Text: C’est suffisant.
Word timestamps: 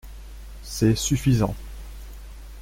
C’est 0.63 0.95
suffisant. 0.95 1.53